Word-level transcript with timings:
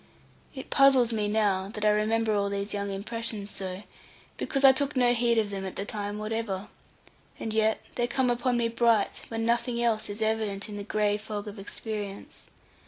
It 0.55 0.71
puzzles 0.71 1.13
me 1.13 1.27
now, 1.27 1.69
that 1.69 1.85
I 1.85 1.91
remember 1.91 2.33
all 2.33 2.49
those 2.49 2.73
young 2.73 2.89
impressions 2.89 3.51
so, 3.51 3.83
because 4.35 4.65
I 4.65 4.71
took 4.71 4.95
no 4.95 5.13
heed 5.13 5.37
of 5.37 5.51
them 5.51 5.63
at 5.63 5.75
the 5.75 5.85
time 5.85 6.17
whatever; 6.17 6.69
and 7.39 7.53
yet 7.53 7.79
they 7.93 8.07
come 8.07 8.31
upon 8.31 8.57
me 8.57 8.67
bright, 8.67 9.21
when 9.27 9.45
nothing 9.45 9.79
else 9.79 10.09
is 10.09 10.23
evident 10.23 10.67
in 10.67 10.75
the 10.77 10.83
gray 10.83 11.17
fog 11.17 11.47
of 11.47 11.59
experience. 11.59 12.47